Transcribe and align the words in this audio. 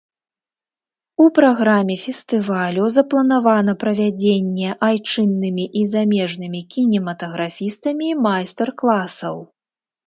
У 1.25 1.25
праграме 1.39 1.97
фестывалю 2.05 2.89
запланавана 2.97 3.77
правядзенне 3.85 4.69
айчыннымі 4.89 5.65
і 5.83 5.85
замежнымі 5.93 6.67
кінематаграфістамі 6.75 8.07
майстар-класаў. 8.29 9.35